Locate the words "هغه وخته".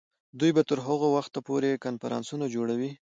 0.87-1.39